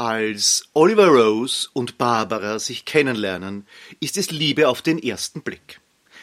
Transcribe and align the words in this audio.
Als 0.00 0.66
Oliver 0.72 1.08
Rose 1.08 1.68
und 1.74 1.98
Barbara 1.98 2.58
sich 2.58 2.86
kennenlernen, 2.86 3.66
ist 4.00 4.16
es 4.16 4.30
Liebe 4.30 4.66
auf 4.66 4.80
den 4.80 4.98
ersten 4.98 5.42
Blick. 5.42 5.78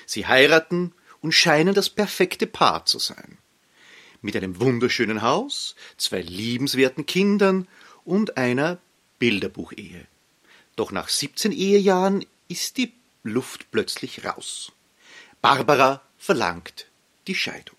Sie 0.08 0.26
heiraten 0.26 0.94
und 1.22 1.34
scheinen 1.34 1.76
das 1.76 1.88
perfekte 1.88 2.48
Paar 2.48 2.88
zu 2.88 2.98
sein. 2.98 3.38
Mit 4.24 4.36
einem 4.36 4.60
wunderschönen 4.60 5.22
Haus, 5.22 5.76
zwei 5.96 6.22
liebenswerten 6.22 7.06
Kindern 7.06 7.68
und 8.04 8.36
einer 8.36 8.80
Bilderbuchehe. 9.20 10.08
Doch 10.76 10.92
nach 10.92 11.08
17 11.08 11.52
Ehejahren 11.52 12.26
ist 12.48 12.78
die 12.78 12.94
Luft 13.22 13.70
plötzlich 13.70 14.26
raus. 14.26 14.72
Barbara 15.40 16.02
verlangt 16.18 16.88
die 17.28 17.36
Scheidung. 17.36 17.77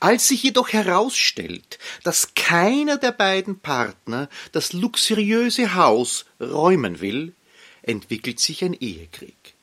Als 0.00 0.28
sich 0.28 0.42
jedoch 0.42 0.72
herausstellt, 0.72 1.78
dass 2.02 2.34
keiner 2.34 2.96
der 2.96 3.12
beiden 3.12 3.58
Partner 3.58 4.28
das 4.52 4.72
luxuriöse 4.72 5.74
Haus 5.74 6.24
räumen 6.40 7.00
will, 7.00 7.34
entwickelt 7.82 8.40
sich 8.40 8.64
ein 8.64 8.74
Ehekrieg, 8.74 9.54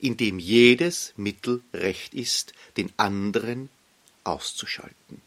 in 0.00 0.16
dem 0.16 0.38
jedes 0.38 1.12
Mittel 1.16 1.62
recht 1.72 2.14
ist, 2.14 2.52
den 2.76 2.92
anderen 2.96 3.68
auszuschalten. 4.24 5.22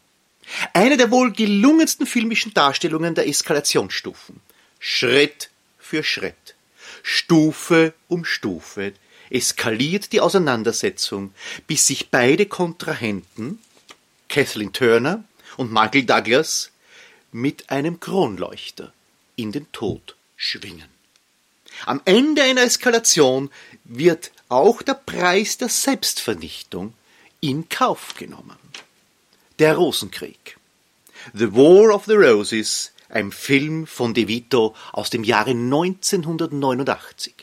Eine 0.72 0.96
der 0.96 1.10
wohl 1.10 1.32
gelungensten 1.32 2.06
filmischen 2.06 2.52
Darstellungen 2.52 3.14
der 3.14 3.26
Eskalationsstufen. 3.26 4.40
Schritt 4.78 5.50
für 5.78 6.04
Schritt, 6.04 6.54
Stufe 7.02 7.94
um 8.08 8.24
Stufe 8.24 8.92
eskaliert 9.30 10.12
die 10.12 10.20
Auseinandersetzung, 10.20 11.32
bis 11.66 11.86
sich 11.86 12.10
beide 12.10 12.46
Kontrahenten 12.46 13.58
Kathleen 14.34 14.72
Turner 14.72 15.22
und 15.58 15.72
Michael 15.72 16.06
Douglas 16.06 16.72
mit 17.30 17.70
einem 17.70 18.00
Kronleuchter 18.00 18.92
in 19.36 19.52
den 19.52 19.70
Tod 19.70 20.16
schwingen. 20.34 20.88
Am 21.86 22.00
Ende 22.04 22.42
einer 22.42 22.62
Eskalation 22.62 23.48
wird 23.84 24.32
auch 24.48 24.82
der 24.82 24.94
Preis 24.94 25.56
der 25.58 25.68
Selbstvernichtung 25.68 26.94
in 27.38 27.68
Kauf 27.68 28.14
genommen. 28.16 28.58
Der 29.60 29.76
Rosenkrieg. 29.76 30.58
The 31.32 31.52
War 31.52 31.94
of 31.94 32.06
the 32.06 32.14
Roses, 32.14 32.90
ein 33.10 33.30
Film 33.30 33.86
von 33.86 34.14
De 34.14 34.26
Vito 34.26 34.74
aus 34.90 35.10
dem 35.10 35.22
Jahre 35.22 35.50
1989. 35.50 37.34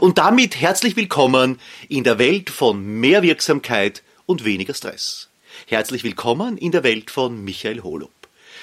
Und 0.00 0.18
damit 0.18 0.60
herzlich 0.60 0.96
willkommen 0.96 1.60
in 1.88 2.02
der 2.02 2.18
Welt 2.18 2.50
von 2.50 2.84
mehr 2.84 3.22
Wirksamkeit 3.22 4.02
und 4.26 4.44
weniger 4.44 4.74
Stress. 4.74 5.28
Herzlich 5.64 6.04
willkommen 6.04 6.58
in 6.58 6.70
der 6.70 6.84
Welt 6.84 7.10
von 7.10 7.42
Michael 7.42 7.82
Holub. 7.82 8.12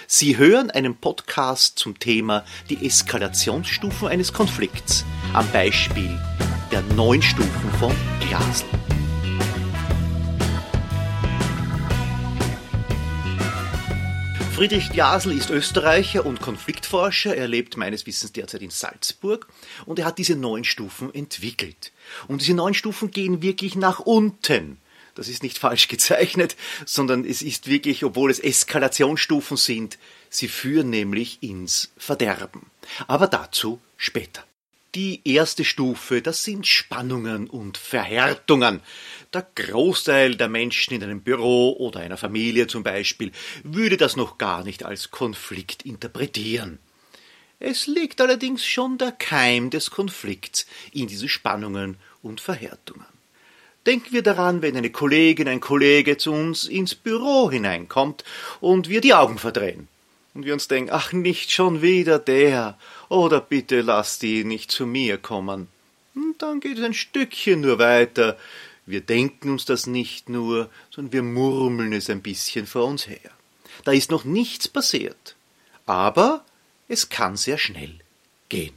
Sie 0.08 0.38
hören 0.38 0.70
einen 0.70 0.96
Podcast 0.96 1.78
zum 1.80 2.00
Thema 2.00 2.46
die 2.70 2.86
Eskalationsstufen 2.86 4.08
eines 4.08 4.32
Konflikts 4.32 5.04
am 5.34 5.50
Beispiel 5.52 6.18
der 6.72 6.82
neun 6.96 7.22
Stufen 7.22 7.72
von 7.80 7.94
Glasl. 8.22 8.66
Friedrich 14.54 14.92
Glasl 14.92 15.32
ist 15.32 15.50
Österreicher 15.50 16.26
und 16.26 16.40
Konfliktforscher. 16.40 17.36
Er 17.36 17.48
lebt 17.48 17.76
meines 17.76 18.06
Wissens 18.06 18.32
derzeit 18.32 18.62
in 18.62 18.70
Salzburg 18.70 19.48
und 19.86 20.00
er 20.00 20.06
hat 20.06 20.20
diese 20.20 20.36
neun 20.36 20.64
Stufen 20.64 21.14
entwickelt. 21.14 21.92
Und 22.28 22.42
diese 22.42 22.54
neun 22.54 22.76
Stufen 22.76 23.12
gehen 23.12 23.42
wirklich 23.42 23.76
nach 23.76 24.00
unten. 24.00 24.78
Das 25.16 25.28
ist 25.28 25.44
nicht 25.44 25.58
falsch 25.60 25.88
gezeichnet, 25.88 26.56
sondern 26.86 27.26
es 27.26 27.42
ist 27.42 27.68
wirklich, 27.68 28.04
obwohl 28.04 28.32
es 28.32 28.40
Eskalationsstufen 28.40 29.58
sind, 29.58 29.98
sie 30.30 30.48
führen 30.48 30.90
nämlich 30.90 31.42
ins 31.42 31.92
Verderben. 31.98 32.68
Aber 33.08 33.28
dazu 33.28 33.80
später. 33.98 34.44
Die 34.96 35.22
erste 35.26 35.66
Stufe, 35.66 36.22
das 36.22 36.44
sind 36.44 36.68
Spannungen 36.68 37.50
und 37.50 37.80
Verhärtungen. 37.80 38.80
Der 39.34 39.48
Großteil 39.56 40.36
der 40.36 40.50
Menschen 40.50 40.94
in 40.94 41.02
einem 41.02 41.22
Büro 41.22 41.76
oder 41.80 42.02
einer 42.02 42.18
Familie 42.18 42.68
zum 42.68 42.84
Beispiel 42.84 43.32
würde 43.64 43.98
das 43.98 44.16
noch 44.16 44.38
gar 44.38 44.64
nicht 44.64 44.86
als 44.86 45.10
Konflikt 45.10 45.82
interpretieren. 45.84 46.78
Es 47.58 47.88
liegt 47.88 48.22
allerdings 48.22 48.66
schon 48.66 49.00
der 49.00 49.14
Keim 49.14 49.72
des 49.72 49.90
Konflikts 49.90 50.68
in 50.92 51.08
diese 51.08 51.30
Spannungen 51.30 51.98
und 52.22 52.40
Verhärtungen. 52.40 53.13
Denken 53.86 54.14
wir 54.14 54.24
daran, 54.24 54.62
wenn 54.62 54.78
eine 54.78 54.92
Kollegin, 54.92 55.48
ein 55.48 55.60
Kollege 55.60 56.18
zu 56.18 56.32
uns 56.32 56.66
ins 56.66 56.96
Büro 56.96 57.52
hineinkommt 57.52 58.24
und 58.62 58.88
wir 58.88 59.02
die 59.02 59.14
Augen 59.14 59.38
verdrehen. 59.38 59.88
Und 60.34 60.46
wir 60.46 60.54
uns 60.54 60.68
denken, 60.68 60.92
ach, 60.92 61.12
nicht 61.12 61.52
schon 61.52 61.82
wieder 61.82 62.18
der, 62.18 62.78
oder 63.10 63.40
bitte 63.42 63.82
lass 63.82 64.20
die 64.20 64.44
nicht 64.44 64.72
zu 64.72 64.86
mir 64.86 65.18
kommen. 65.18 65.68
Und 66.16 66.42
dann 66.42 66.60
geht 66.60 66.78
es 66.78 66.84
ein 66.84 66.94
Stückchen 66.94 67.62
nur 67.62 67.78
weiter. 67.78 68.38
Wir 68.86 69.02
denken 69.02 69.50
uns 69.50 69.66
das 69.66 69.86
nicht 69.86 70.30
nur, 70.30 70.70
sondern 70.90 71.14
wir 71.14 71.24
murmeln 71.24 71.94
es 71.94 72.10
ein 72.10 72.22
bisschen 72.22 72.66
vor 72.66 72.86
uns 72.86 73.08
her. 73.08 73.32
Da 73.84 73.92
ist 73.92 74.12
noch 74.12 74.24
nichts 74.24 74.68
passiert. 74.68 75.36
Aber 75.86 76.46
es 76.88 77.10
kann 77.10 77.36
sehr 77.36 77.58
schnell 77.58 78.00
gehen. 78.50 78.74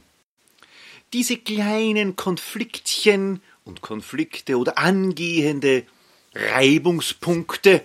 Diese 1.13 1.37
kleinen 1.37 2.15
Konfliktchen 2.15 3.41
und 3.67 3.81
Konflikte 3.81 4.57
oder 4.57 4.77
angehende 4.77 5.83
Reibungspunkte 6.33 7.83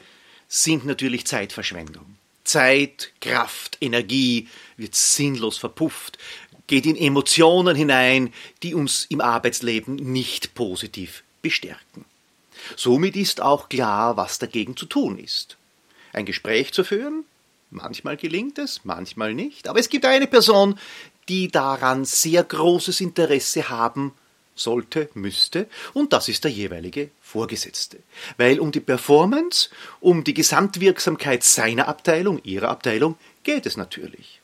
sind 0.48 0.86
natürlich 0.86 1.26
Zeitverschwendung. 1.26 2.16
Zeit, 2.44 3.12
Kraft, 3.20 3.78
Energie 3.80 4.48
wird 4.76 4.94
sinnlos 4.94 5.58
verpufft, 5.58 6.18
geht 6.66 6.86
in 6.86 6.96
Emotionen 6.96 7.76
hinein, 7.76 8.32
die 8.62 8.74
uns 8.74 9.06
im 9.08 9.20
Arbeitsleben 9.20 9.96
nicht 9.96 10.54
positiv 10.54 11.22
bestärken. 11.40 12.04
Somit 12.76 13.16
ist 13.16 13.40
auch 13.40 13.68
klar, 13.68 14.16
was 14.16 14.38
dagegen 14.38 14.76
zu 14.76 14.86
tun 14.86 15.18
ist. 15.18 15.56
Ein 16.12 16.26
Gespräch 16.26 16.72
zu 16.72 16.84
führen, 16.84 17.24
manchmal 17.70 18.16
gelingt 18.16 18.58
es, 18.58 18.80
manchmal 18.84 19.34
nicht, 19.34 19.68
aber 19.68 19.80
es 19.80 19.88
gibt 19.88 20.04
eine 20.04 20.26
Person, 20.26 20.78
die 21.28 21.48
daran 21.48 22.04
sehr 22.04 22.44
großes 22.44 23.00
Interesse 23.00 23.68
haben 23.68 24.12
sollte, 24.54 25.08
müsste, 25.14 25.66
und 25.94 26.12
das 26.12 26.28
ist 26.28 26.44
der 26.44 26.50
jeweilige 26.50 27.10
Vorgesetzte. 27.20 27.98
Weil 28.36 28.60
um 28.60 28.72
die 28.72 28.80
Performance, 28.80 29.70
um 30.00 30.24
die 30.24 30.34
Gesamtwirksamkeit 30.34 31.42
seiner 31.42 31.88
Abteilung, 31.88 32.40
ihrer 32.44 32.68
Abteilung, 32.68 33.16
geht 33.42 33.66
es 33.66 33.76
natürlich. 33.76 34.40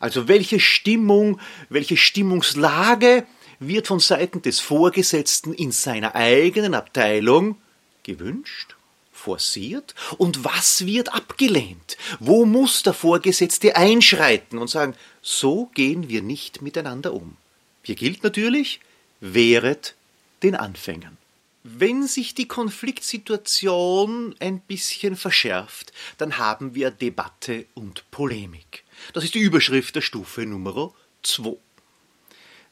Also 0.00 0.28
welche 0.28 0.60
Stimmung, 0.60 1.40
welche 1.68 1.96
Stimmungslage 1.96 3.26
wird 3.60 3.86
von 3.86 4.00
Seiten 4.00 4.42
des 4.42 4.60
Vorgesetzten 4.60 5.54
in 5.54 5.72
seiner 5.72 6.14
eigenen 6.14 6.74
Abteilung 6.74 7.56
gewünscht, 8.02 8.76
forciert 9.12 9.94
und 10.18 10.44
was 10.44 10.84
wird 10.84 11.14
abgelehnt? 11.14 11.96
Wo 12.20 12.44
muss 12.44 12.82
der 12.82 12.92
Vorgesetzte 12.92 13.76
einschreiten 13.76 14.58
und 14.58 14.68
sagen, 14.68 14.94
so 15.22 15.70
gehen 15.74 16.08
wir 16.08 16.20
nicht 16.20 16.60
miteinander 16.60 17.14
um? 17.14 17.36
Hier 17.82 17.94
gilt 17.94 18.22
natürlich, 18.22 18.80
wehret 19.24 19.94
den 20.42 20.54
Anfängern. 20.54 21.16
Wenn 21.62 22.06
sich 22.06 22.34
die 22.34 22.46
Konfliktsituation 22.46 24.34
ein 24.38 24.60
bisschen 24.60 25.16
verschärft, 25.16 25.92
dann 26.18 26.36
haben 26.36 26.74
wir 26.74 26.90
Debatte 26.90 27.64
und 27.72 28.10
Polemik. 28.10 28.84
Das 29.14 29.24
ist 29.24 29.34
die 29.34 29.40
Überschrift 29.40 29.96
der 29.96 30.02
Stufe 30.02 30.44
Nummer 30.44 30.92
2. 31.22 31.56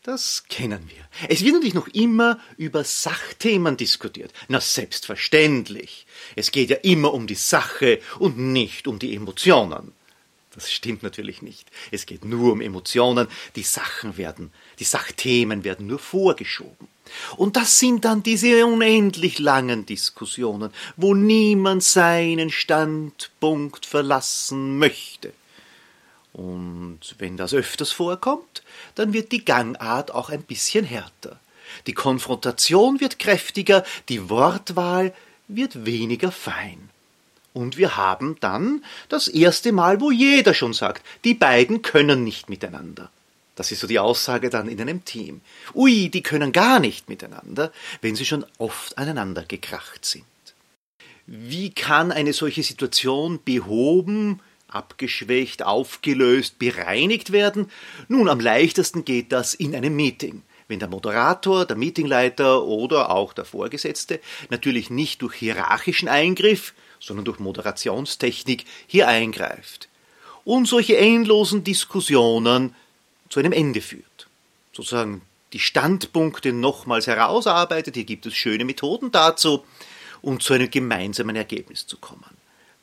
Das 0.03 0.45
kennen 0.49 0.91
wir. 0.91 1.09
Es 1.29 1.43
wird 1.43 1.55
natürlich 1.55 1.75
noch 1.75 1.89
immer 1.89 2.39
über 2.59 2.85
Sachthemen 2.85 3.79
diskutiert. 3.79 4.33
Na 4.49 4.61
selbstverständlich. 4.61 6.07
Es 6.37 6.51
geht 6.51 6.69
ja 6.69 6.77
immer 6.79 7.15
um 7.15 7.27
die 7.27 7.35
Sache 7.37 8.01
und 8.19 8.37
nicht 8.37 8.89
um 8.89 8.99
die 8.99 9.15
Emotionen. 9.15 9.93
Das 10.55 10.71
stimmt 10.71 11.03
natürlich 11.03 11.41
nicht. 11.41 11.71
Es 11.91 12.05
geht 12.05 12.25
nur 12.25 12.53
um 12.53 12.61
Emotionen. 12.61 13.27
Die 13.57 13.63
Sachen 13.63 14.19
werden, 14.19 14.53
die 14.79 14.85
Sachthemen 14.85 15.65
werden 15.65 15.87
nur 15.87 15.99
vorgeschoben. 15.99 16.88
Und 17.37 17.56
das 17.56 17.79
sind 17.79 18.05
dann 18.05 18.23
diese 18.23 18.67
unendlich 18.67 19.38
langen 19.38 19.87
Diskussionen, 19.87 20.71
wo 20.97 21.15
niemand 21.15 21.82
seinen 21.82 22.50
Standpunkt 22.50 23.87
verlassen 23.87 24.79
möchte. 24.79 25.32
Und 26.32 27.00
wenn 27.19 27.37
das 27.37 27.53
öfters 27.55 27.93
vorkommt, 27.93 28.62
dann 28.94 29.12
wird 29.12 29.32
die 29.32 29.44
Gangart 29.44 30.11
auch 30.11 30.31
ein 30.31 30.43
bisschen 30.43 30.85
härter. 30.85 31.38
Die 31.87 31.94
Konfrontation 31.94 33.00
wird 33.00 33.19
kräftiger, 33.19 33.85
die 34.09 34.29
Wortwahl 34.29 35.15
wird 35.49 35.85
weniger 35.85 36.32
fein. 36.32 36.91
Und 37.52 37.76
wir 37.76 37.96
haben 37.96 38.37
dann 38.40 38.84
das 39.08 39.28
erste 39.28 39.72
Mal, 39.72 40.00
wo 40.00 40.10
jeder 40.10 40.54
schon 40.54 40.72
sagt, 40.72 41.04
die 41.25 41.34
beiden 41.34 41.82
können 41.82 42.25
nicht 42.25 42.49
miteinander. 42.49 43.10
Das 43.54 43.70
ist 43.70 43.81
so 43.81 43.87
die 43.87 43.99
Aussage 43.99 44.49
dann 44.49 44.69
in 44.69 44.81
einem 44.81 45.04
Team. 45.04 45.43
Ui, 45.75 46.08
die 46.08 46.22
können 46.22 46.52
gar 46.52 46.81
nicht 46.81 47.08
miteinander, 47.10 47.70
wenn 48.00 48.16
sie 48.16 48.25
schon 48.25 48.46
oft 48.56 48.96
aneinander 48.96 49.44
gekracht 49.44 50.04
sind. 50.04 50.25
Wie 51.26 51.70
kann 51.70 52.10
eine 52.10 52.32
solche 52.32 52.62
Situation 52.62 53.40
behoben, 53.44 54.40
abgeschwächt, 54.69 55.62
aufgelöst, 55.62 56.58
bereinigt 56.58 57.32
werden? 57.32 57.70
Nun, 58.08 58.28
am 58.31 58.40
leichtesten 58.40 59.04
geht 59.04 59.32
das 59.32 59.54
in 59.54 59.76
einem 59.76 59.94
Meeting 59.94 60.43
wenn 60.69 60.78
der 60.78 60.88
Moderator, 60.88 61.66
der 61.66 61.76
Meetingleiter 61.76 62.64
oder 62.64 63.10
auch 63.10 63.34
der 63.34 63.44
Vorgesetzte 63.44 64.20
natürlich 64.49 64.88
nicht 64.88 65.20
durch 65.20 65.34
hierarchischen 65.34 66.08
Eingriff, 66.08 66.72
sondern 67.02 67.25
durch 67.25 67.40
Moderationstechnik 67.40 68.64
hier 68.87 69.08
eingreift 69.08 69.88
und 70.44 70.66
solche 70.66 70.96
endlosen 70.96 71.64
Diskussionen 71.64 72.75
zu 73.28 73.40
einem 73.40 73.52
Ende 73.52 73.81
führt. 73.81 74.28
Sozusagen 74.72 75.22
die 75.52 75.58
Standpunkte 75.58 76.52
nochmals 76.52 77.06
herausarbeitet, 77.06 77.94
hier 77.96 78.04
gibt 78.04 78.25
es 78.26 78.34
schöne 78.34 78.64
Methoden 78.64 79.10
dazu, 79.12 79.64
um 80.22 80.40
zu 80.40 80.54
einem 80.54 80.70
gemeinsamen 80.70 81.37
Ergebnis 81.37 81.87
zu 81.87 81.99
kommen. 81.99 82.25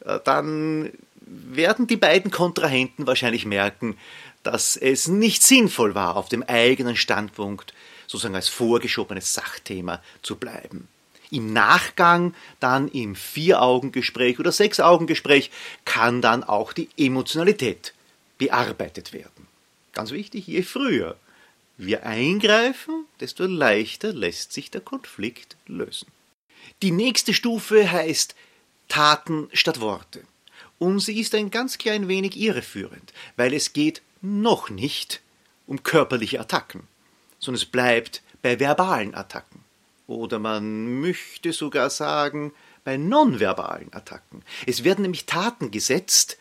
Äh, 0.06 0.20
dann 0.24 0.92
werden 1.22 1.88
die 1.88 1.98
beiden 1.98 2.32
Kontrahenten 2.32 3.08
wahrscheinlich 3.08 3.46
merken, 3.46 3.98
dass 4.44 4.76
es 4.76 5.08
nicht 5.08 5.44
sinnvoll 5.44 5.96
war, 5.96 6.16
auf 6.16 6.30
dem 6.30 6.44
eigenen 6.44 6.96
Standpunkt 6.96 7.74
sozusagen 8.08 8.36
als 8.36 8.50
vorgeschobenes 8.50 9.34
Sachthema 9.34 10.02
zu 10.22 10.36
bleiben. 10.36 10.88
Im 11.32 11.54
Nachgang, 11.54 12.34
dann 12.60 12.88
im 12.88 13.16
Vier-Augen-Gespräch 13.16 14.40
oder 14.40 14.52
Sechs-Augen-Gespräch, 14.52 15.52
kann 15.86 16.22
dann 16.22 16.44
auch 16.44 16.74
die 16.74 16.90
Emotionalität 16.98 17.94
bearbeitet 18.38 19.14
werden. 19.14 19.48
Ganz 19.94 20.12
wichtig, 20.12 20.48
je 20.48 20.64
früher 20.64 21.16
wir 21.78 22.06
eingreifen, 22.06 23.06
desto 23.22 23.46
leichter 23.46 24.12
lässt 24.12 24.52
sich 24.52 24.70
der 24.70 24.82
Konflikt 24.82 25.56
lösen. 25.66 26.08
Die 26.82 26.92
nächste 26.92 27.34
Stufe 27.34 27.90
heißt 27.90 28.36
Taten 28.90 29.50
statt 29.54 29.80
Worte. 29.80 30.24
Und 30.78 31.00
sie 31.00 31.20
ist 31.20 31.36
ein 31.36 31.52
ganz 31.52 31.78
klein 31.78 32.08
wenig 32.08 32.38
irreführend, 32.38 33.14
weil 33.38 33.54
es 33.54 33.74
geht 33.74 34.02
noch 34.22 34.70
nicht 34.70 35.22
um 35.68 35.84
körperliche 35.84 36.40
Attacken, 36.40 36.88
sondern 37.40 37.62
es 37.62 37.66
bleibt 37.66 38.22
bei 38.42 38.60
verbalen 38.60 39.16
Attacken. 39.16 39.64
Oder 40.10 40.40
man 40.40 41.02
möchte 41.02 41.54
sogar 41.54 41.92
sagen, 41.92 42.52
bei 42.84 42.98
nonverbalen 42.98 43.94
Attacken. 43.94 44.42
Es 44.66 44.84
werden 44.84 45.04
nämlich 45.04 45.28
Taten 45.28 45.70
gesetzt, 45.70 46.38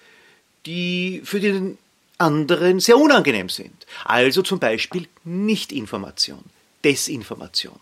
die 0.65 1.20
für 1.23 1.38
den 1.38 1.76
anderen 2.17 2.81
sehr 2.81 2.97
unangenehm 2.97 3.50
sind. 3.50 3.87
Also 4.05 4.41
zum 4.41 4.59
Beispiel 4.59 5.06
Nichtinformation, 5.25 6.43
Desinformation. 6.82 7.79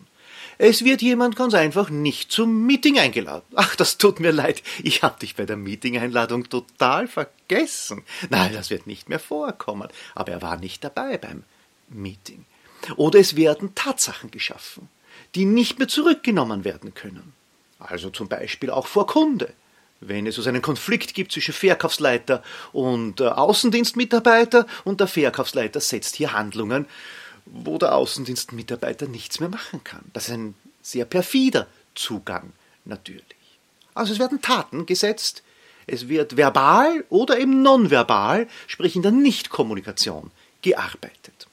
Es 0.59 0.85
wird 0.85 1.03
jemand 1.03 1.37
ganz 1.37 1.55
einfach 1.55 1.89
nicht 1.89 2.33
zum 2.33 2.67
Meeting 2.67 2.99
eingeladen. 2.99 3.45
Ach, 3.55 3.77
das 3.77 3.97
tut 3.97 4.19
mir 4.19 4.33
leid, 4.33 4.65
ich 4.83 5.05
habe 5.05 5.21
dich 5.21 5.37
bei 5.37 5.47
der 5.47 5.57
Meeting-Einladung 5.57 6.49
total 6.49 7.07
vergessen. 7.07 8.03
Nein, 8.29 8.53
das 8.55 8.71
wird 8.71 8.89
nicht 8.89 9.09
mehr 9.09 9.21
vorkommen. 9.21 9.89
Aber 10.17 10.33
er 10.33 10.43
war 10.43 10.57
nicht 10.57 10.83
dabei 10.83 11.17
beim 11.17 11.45
Meeting. 11.89 12.45
Oder 12.97 13.21
es 13.21 13.37
werden 13.37 13.75
Tatsachen 13.77 14.31
geschaffen, 14.33 14.89
die 15.35 15.45
nicht 15.45 15.79
mehr 15.79 15.89
zurückgenommen 15.89 16.65
werden 16.65 16.95
können. 16.95 17.33
Also 17.79 18.11
zum 18.11 18.29
Beispiel 18.29 18.71
auch 18.71 18.87
vor 18.87 19.07
Kunde. 19.07 19.53
Wenn 20.01 20.27
es 20.27 20.37
also 20.37 20.49
einen 20.49 20.63
Konflikt 20.63 21.15
gibt 21.15 21.33
zwischen 21.33 21.55
Verkaufsleiter 21.55 22.43
und 22.73 23.21
äh, 23.21 23.29
Außendienstmitarbeiter 23.29 24.67
und 24.85 25.01
der 25.01 25.07
Verkaufsleiter 25.07 25.81
setzt 25.81 26.17
hier 26.17 26.33
Handlungen 26.33 26.87
wo 27.47 27.79
der 27.79 27.95
Außendienstmitarbeiter 27.95 29.07
nichts 29.07 29.41
mehr 29.41 29.49
machen 29.49 29.83
kann. 29.85 30.05
Das 30.13 30.29
ist 30.29 30.35
ein 30.35 30.55
sehr 30.83 31.05
perfider 31.05 31.67
Zugang 31.95 32.53
natürlich. 32.85 33.25
Also 33.95 34.13
es 34.13 34.19
werden 34.19 34.43
Taten 34.43 34.85
gesetzt, 34.85 35.43
es 35.87 36.09
wird 36.09 36.37
verbal 36.37 37.05
oder 37.09 37.39
eben 37.39 37.63
nonverbal, 37.63 38.49
sprich 38.67 38.97
in 38.97 39.03
der 39.03 39.13
Nichtkommunikation, 39.13 40.31
gearbeitet. 40.63 41.46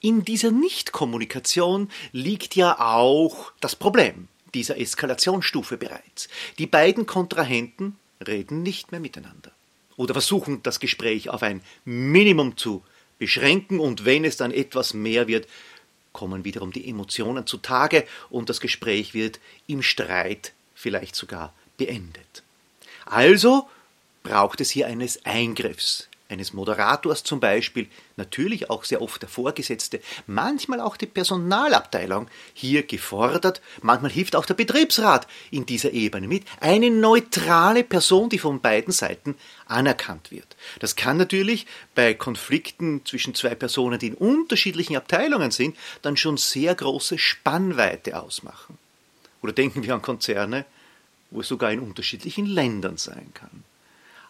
In 0.00 0.24
dieser 0.24 0.50
Nichtkommunikation 0.50 1.90
liegt 2.12 2.56
ja 2.56 2.80
auch 2.80 3.52
das 3.60 3.76
Problem 3.76 4.28
dieser 4.54 4.78
Eskalationsstufe 4.78 5.76
bereits. 5.76 6.28
Die 6.58 6.66
beiden 6.66 7.06
Kontrahenten 7.06 7.96
reden 8.26 8.62
nicht 8.62 8.92
mehr 8.92 9.00
miteinander 9.00 9.52
oder 9.96 10.14
versuchen 10.14 10.62
das 10.62 10.80
Gespräch 10.80 11.28
auf 11.28 11.42
ein 11.42 11.60
Minimum 11.84 12.56
zu 12.56 12.82
beschränken 13.18 13.78
und 13.78 14.06
wenn 14.06 14.24
es 14.24 14.38
dann 14.38 14.52
etwas 14.52 14.94
mehr 14.94 15.28
wird, 15.28 15.46
kommen 16.12 16.44
wiederum 16.44 16.72
die 16.72 16.88
Emotionen 16.88 17.46
zutage 17.46 18.06
und 18.30 18.48
das 18.48 18.60
Gespräch 18.60 19.12
wird 19.12 19.38
im 19.66 19.82
Streit 19.82 20.54
vielleicht 20.74 21.14
sogar 21.14 21.52
beendet. 21.76 22.42
Also 23.04 23.68
braucht 24.22 24.62
es 24.62 24.70
hier 24.70 24.86
eines 24.86 25.24
Eingriffs, 25.26 26.08
eines 26.30 26.52
Moderators 26.52 27.24
zum 27.24 27.40
Beispiel, 27.40 27.88
natürlich 28.16 28.70
auch 28.70 28.84
sehr 28.84 29.02
oft 29.02 29.20
der 29.22 29.28
Vorgesetzte, 29.28 30.00
manchmal 30.26 30.80
auch 30.80 30.96
die 30.96 31.06
Personalabteilung 31.06 32.28
hier 32.54 32.82
gefordert, 32.82 33.60
manchmal 33.82 34.10
hilft 34.10 34.36
auch 34.36 34.46
der 34.46 34.54
Betriebsrat 34.54 35.26
in 35.50 35.66
dieser 35.66 35.92
Ebene 35.92 36.28
mit, 36.28 36.44
eine 36.60 36.90
neutrale 36.90 37.84
Person, 37.84 38.28
die 38.28 38.38
von 38.38 38.60
beiden 38.60 38.92
Seiten 38.92 39.36
anerkannt 39.66 40.30
wird. 40.30 40.56
Das 40.80 40.96
kann 40.96 41.16
natürlich 41.16 41.66
bei 41.94 42.14
Konflikten 42.14 43.04
zwischen 43.04 43.34
zwei 43.34 43.54
Personen, 43.54 43.98
die 43.98 44.08
in 44.08 44.14
unterschiedlichen 44.14 44.96
Abteilungen 44.96 45.50
sind, 45.50 45.76
dann 46.02 46.16
schon 46.16 46.36
sehr 46.36 46.74
große 46.74 47.18
Spannweite 47.18 48.20
ausmachen. 48.20 48.78
Oder 49.42 49.52
denken 49.52 49.82
wir 49.82 49.94
an 49.94 50.02
Konzerne, 50.02 50.66
wo 51.30 51.40
es 51.40 51.48
sogar 51.48 51.72
in 51.72 51.80
unterschiedlichen 51.80 52.46
Ländern 52.46 52.96
sein 52.96 53.32
kann. 53.34 53.64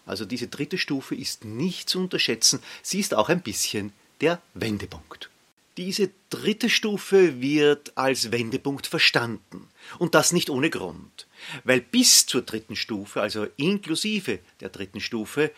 Also 0.07 0.25
diese 0.25 0.49
dritte 0.49 0.79
Stufe 0.79 1.15
ist 1.15 1.45
nicht 1.45 1.89
zu 1.89 2.01
unterschätzen, 2.01 2.61
sie 2.83 3.01
ist 3.01 3.15
auch 3.15 3.29
ein 3.29 3.43
bisschen 3.43 3.93
der 4.21 4.41
Wendepunkt. 4.55 5.31
Diese 5.77 6.11
dritte 6.31 6.69
Stufe 6.69 7.41
wird 7.41 7.97
als 7.97 8.33
Wendepunkt 8.33 8.87
verstanden. 8.87 9.69
Und 9.99 10.15
das 10.15 10.33
nicht 10.33 10.51
ohne 10.51 10.69
Grund. 10.69 11.27
Weil 11.65 11.81
bis 11.81 12.27
zur 12.27 12.43
dritten 12.43 12.77
Stufe, 12.77 13.23
also 13.23 13.47
inklusive 13.57 14.41
der 14.61 14.69
dritten 14.69 15.01
Stufe, 15.01 15.53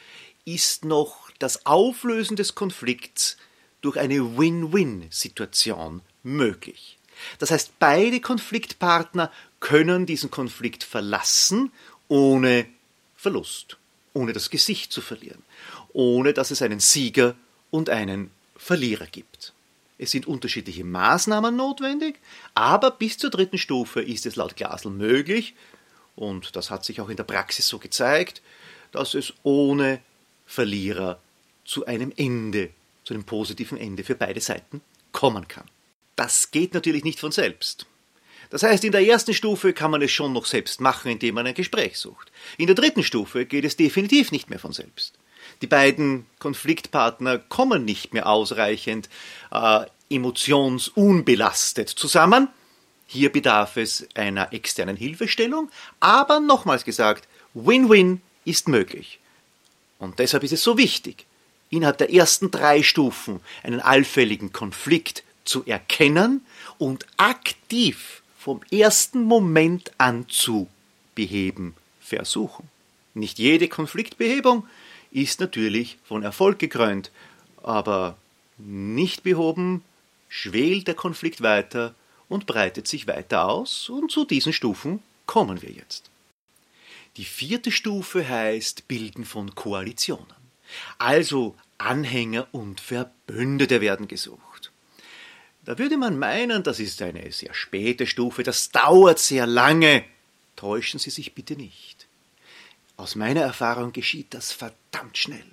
ist 0.45 0.85
noch 0.85 1.31
das 1.39 1.67
Auflösen 1.67 2.37
des 2.37 2.55
Konflikts 2.55 3.37
durch 3.81 3.97
eine 3.97 4.37
Win-Win-Situation 4.39 6.03
möglich. 6.23 6.99
Das 7.39 7.51
heißt, 7.51 7.79
beide 7.79 8.21
Konfliktpartner 8.21 9.31
können 9.61 10.07
diesen 10.07 10.31
Konflikt 10.31 10.85
verlassen 10.85 11.73
ohne 12.09 12.67
Verlust 13.17 13.79
ohne 14.15 14.33
das 14.33 14.51
Gesicht 14.51 14.93
zu 14.93 15.01
verlieren, 15.01 15.43
ohne 15.93 16.33
dass 16.33 16.51
es 16.51 16.63
einen 16.63 16.81
Sieger 16.81 17.35
und 17.71 17.91
einen 17.91 18.31
Verlierer 18.57 19.07
gibt. 19.07 19.53
Es 19.99 20.11
sind 20.11 20.27
unterschiedliche 20.27 20.85
Maßnahmen 20.85 21.55
notwendig, 21.55 22.19
aber 22.55 22.91
bis 22.91 23.19
zur 23.19 23.31
dritten 23.31 23.59
Stufe 23.59 24.03
ist 24.03 24.27
es 24.27 24.37
laut 24.37 24.57
Glasl 24.57 24.91
möglich, 24.91 25.55
und 26.15 26.57
das 26.57 26.71
hat 26.71 26.85
sich 26.85 27.01
auch 27.01 27.09
in 27.09 27.17
der 27.17 27.25
Praxis 27.25 27.69
so 27.69 27.79
gezeigt, 27.79 28.43
dass 28.91 29.15
es 29.15 29.33
ohne 29.43 30.01
Verlierer 30.47 31.19
zu 31.65 31.87
einem 31.87 32.13
Ende, 32.17 32.71
zu 33.05 33.15
einem 33.15 33.25
positiven 33.25 33.79
Ende 33.79 34.05
für 34.05 34.15
beide 34.15 34.41
Seiten 34.41 34.83
kommen 35.13 35.49
kann. 35.49 35.65
Das 36.17 36.51
geht 36.51 36.75
natürlich 36.75 37.05
nicht 37.05 37.21
von 37.21 37.33
selbst. 37.33 37.87
Das 38.53 38.63
heißt, 38.63 38.85
in 38.85 38.93
der 38.93 39.07
ersten 39.07 39.33
Stufe 39.33 39.73
kann 39.73 39.91
man 39.91 40.03
es 40.03 40.11
schon 40.11 40.35
noch 40.35 40.45
selbst 40.45 40.79
machen, 40.79 41.11
indem 41.11 41.37
man 41.37 41.47
ein 41.47 41.55
Gespräch 41.55 41.97
sucht. 41.97 42.31
In 42.59 42.67
der 42.67 42.75
dritten 42.75 43.03
Stufe 43.03 43.47
geht 43.47 43.65
es 43.65 43.79
definitiv 43.79 44.31
nicht 44.31 44.51
mehr 44.51 44.59
von 44.59 44.75
selbst. 44.75 45.15
Die 45.63 45.67
beiden 45.67 46.27
Konfliktpartner 46.39 47.39
kommen 47.39 47.87
nicht 47.87 48.13
mehr 48.13 48.27
ausreichend 48.27 49.09
äh, 49.53 49.87
emotionsunbelastet 50.11 51.89
zusammen. 51.89 52.49
Hier 53.07 53.33
bedarf 53.33 53.79
es 53.79 54.07
einer 54.15 54.53
externen 54.53 54.99
Hilfestellung, 54.99 55.71
aber 56.01 56.39
nochmals 56.39 56.85
gesagt, 56.85 57.29
Win-Win 57.55 58.21
ist 58.45 58.69
möglich. 58.69 59.19
Und 59.99 60.19
deshalb 60.19 60.43
ist 60.43 60.53
es 60.53 60.63
so 60.63 60.77
wichtig, 60.77 61.25
innerhalb 61.71 61.97
der 61.97 62.13
ersten 62.13 62.51
drei 62.51 62.83
Stufen 62.83 63.41
einen 63.63 63.81
allfälligen 63.81 64.53
Konflikt 64.53 65.25
zu 65.45 65.65
erkennen 65.65 66.45
und 66.77 67.07
aktiv 67.17 68.22
vom 68.43 68.61
ersten 68.73 69.23
Moment 69.23 69.93
an 69.99 70.29
zu 70.29 70.67
beheben 71.15 71.77
versuchen. 72.01 72.69
Nicht 73.15 73.39
jede 73.39 73.69
Konfliktbehebung 73.69 74.67
ist 75.13 75.39
natürlich 75.39 75.99
von 76.03 76.25
Erfolg 76.25 76.59
gekrönt, 76.59 77.13
aber 77.63 78.17
nicht 78.59 79.23
behoben 79.23 79.85
schwelt 80.29 80.89
der 80.89 80.95
Konflikt 80.95 81.43
weiter 81.43 81.95
und 82.29 82.47
breitet 82.47 82.89
sich 82.89 83.07
weiter 83.07 83.49
aus, 83.49 83.89
und 83.89 84.11
zu 84.11 84.25
diesen 84.25 84.53
Stufen 84.53 85.01
kommen 85.27 85.63
wir 85.63 85.71
jetzt. 85.71 86.11
Die 87.19 87.25
vierte 87.25 87.71
Stufe 87.71 88.29
heißt 88.29 88.89
Bilden 88.89 89.25
von 89.25 89.55
Koalitionen. 89.55 90.27
Also 90.99 91.55
Anhänger 91.79 92.49
und 92.51 92.81
Verbündete 92.81 93.81
werden 93.81 94.09
gesucht. 94.09 94.52
Da 95.65 95.79
würde 95.79 95.97
man 95.97 96.19
meinen, 96.19 96.63
das 96.63 96.81
ist 96.81 97.01
eine 97.03 97.31
sehr 97.31 97.55
späte 97.55 98.07
Stufe, 98.07 98.43
das 98.43 98.71
dauert 98.71 99.19
sehr 99.19 99.47
lange. 99.47 100.05
Täuschen 100.57 100.99
Sie 100.99 101.11
sich 101.11 101.35
bitte 101.35 101.55
nicht. 101.55 102.07
Aus 102.97 103.15
meiner 103.15 103.43
Erfahrung 103.43 103.93
geschieht 103.93 104.35
das 104.35 104.53
verdammt 104.53 105.17
schnell. 105.17 105.47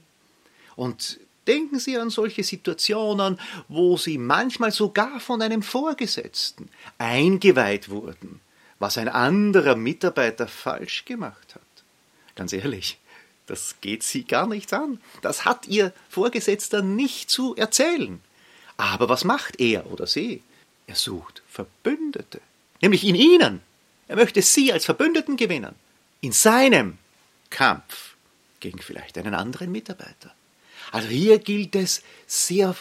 Und 0.76 1.20
denken 1.48 1.80
Sie 1.80 1.98
an 1.98 2.10
solche 2.10 2.44
Situationen, 2.44 3.40
wo 3.68 3.98
Sie 3.98 4.18
manchmal 4.18 4.72
sogar 4.72 5.20
von 5.20 5.42
einem 5.42 5.62
Vorgesetzten 5.62 6.70
eingeweiht 6.98 7.90
wurden, 7.90 8.40
was 8.80 8.98
ein 8.98 9.10
anderer 9.10 9.76
Mitarbeiter 9.76 10.48
falsch 10.48 11.06
gemacht 11.06 11.56
hat. 11.56 11.62
Ganz 12.36 12.54
ehrlich, 12.54 12.98
das 13.46 13.76
geht 13.82 14.04
Sie 14.04 14.24
gar 14.24 14.48
nichts 14.48 14.74
an. 14.74 15.00
Das 15.22 15.46
hat 15.46 15.68
Ihr 15.68 15.94
Vorgesetzter 16.10 16.82
nicht 16.82 17.30
zu 17.30 17.56
erzählen. 17.56 18.22
Aber 18.80 19.10
was 19.10 19.26
macht 19.26 19.60
er 19.60 19.92
oder 19.92 20.08
sie? 20.08 20.42
Er 20.88 20.96
sucht 20.96 21.42
Verbündete, 21.50 22.40
nämlich 22.82 23.04
in 23.04 23.14
Ihnen. 23.14 23.60
Er 24.08 24.16
möchte 24.16 24.42
Sie 24.42 24.72
als 24.72 24.86
Verbündeten 24.86 25.36
gewinnen. 25.36 25.76
In 26.22 26.32
seinem 26.32 26.98
Kampf 27.50 28.16
gegen 28.62 28.82
vielleicht 28.82 29.18
einen 29.18 29.34
anderen 29.34 29.74
Mitarbeiter. 29.74 30.34
Also 30.94 31.10
hier 31.10 31.40
gilt 31.40 31.76
es 31.76 32.04
sehr, 32.26 32.74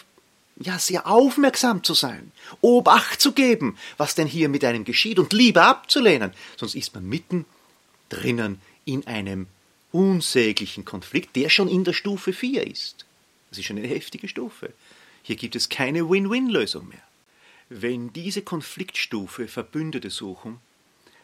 ja, 0.55 0.79
sehr 0.79 1.05
aufmerksam 1.05 1.83
zu 1.83 1.93
sein, 1.93 2.31
Obacht 2.61 3.19
zu 3.19 3.33
geben, 3.33 3.77
was 3.97 4.15
denn 4.15 4.27
hier 4.27 4.47
mit 4.47 4.63
einem 4.63 4.85
geschieht 4.85 5.19
und 5.19 5.33
lieber 5.33 5.63
abzulehnen, 5.63 6.31
sonst 6.55 6.75
ist 6.75 6.95
man 6.95 7.09
mitten 7.09 7.43
drinnen 8.07 8.61
in 8.85 9.05
einem 9.05 9.47
unsäglichen 9.91 10.85
Konflikt, 10.85 11.35
der 11.35 11.49
schon 11.49 11.67
in 11.67 11.83
der 11.83 11.93
Stufe 11.93 12.31
4 12.31 12.65
ist. 12.65 13.05
Das 13.49 13.59
ist 13.59 13.65
schon 13.65 13.77
eine 13.77 13.87
heftige 13.87 14.29
Stufe. 14.29 14.71
Hier 15.21 15.35
gibt 15.35 15.55
es 15.55 15.69
keine 15.69 16.09
Win-Win-Lösung 16.09 16.87
mehr. 16.87 17.03
Wenn 17.69 18.11
diese 18.13 18.41
Konfliktstufe 18.41 19.47
Verbündete 19.47 20.09
suchen, 20.09 20.59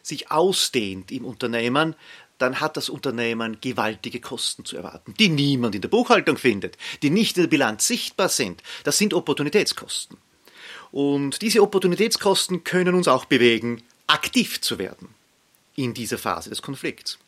sich 0.02 0.30
ausdehnt 0.30 1.10
im 1.10 1.24
Unternehmen, 1.24 1.96
dann 2.38 2.60
hat 2.60 2.76
das 2.76 2.88
Unternehmen 2.88 3.58
gewaltige 3.60 4.20
Kosten 4.20 4.64
zu 4.64 4.76
erwarten, 4.76 5.14
die 5.18 5.28
niemand 5.28 5.74
in 5.74 5.80
der 5.80 5.88
Buchhaltung 5.88 6.36
findet, 6.36 6.76
die 7.02 7.10
nicht 7.10 7.36
in 7.36 7.44
der 7.44 7.48
Bilanz 7.48 7.86
sichtbar 7.86 8.28
sind. 8.28 8.62
Das 8.84 8.98
sind 8.98 9.14
Opportunitätskosten. 9.14 10.18
Und 10.92 11.42
diese 11.42 11.62
Opportunitätskosten 11.62 12.62
können 12.62 12.94
uns 12.94 13.08
auch 13.08 13.24
bewegen, 13.24 13.82
aktiv 14.06 14.60
zu 14.60 14.78
werden 14.78 15.08
in 15.74 15.94
dieser 15.94 16.18
Phase 16.18 16.50
des 16.50 16.62
Konflikts. 16.62 17.18